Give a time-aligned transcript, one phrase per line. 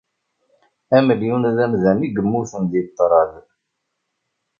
[0.97, 3.31] Amelyun d amdan i yemmuten di ṭṭrad.